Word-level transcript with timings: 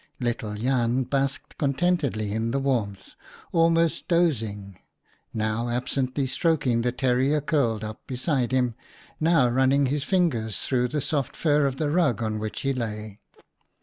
Little 0.19 0.55
Jan 0.55 1.03
basked 1.03 1.59
contentedly 1.59 2.31
in 2.31 2.49
the 2.49 2.57
warmth, 2.59 3.13
almost 3.51 4.07
dozing— 4.07 4.79
now 5.31 5.69
absently 5.69 6.25
stroking 6.25 6.81
the 6.81 6.91
terrier 6.91 7.39
curled 7.39 7.83
up 7.83 8.07
beside 8.07 8.51
him, 8.51 8.73
now 9.19 9.47
running 9.47 9.85
his 9.85 10.03
fingers 10.03 10.57
through 10.61 10.87
the 10.87 11.01
softer 11.01 11.37
fur 11.37 11.67
of 11.67 11.77
the 11.77 11.91
rug 11.91 12.23
on 12.23 12.39
which 12.39 12.61
he 12.61 12.73
lay. 12.73 13.19